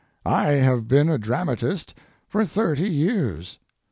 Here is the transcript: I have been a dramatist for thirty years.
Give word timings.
I 0.25 0.53
have 0.53 0.87
been 0.87 1.09
a 1.09 1.19
dramatist 1.19 1.93
for 2.27 2.43
thirty 2.43 2.89
years. 2.89 3.59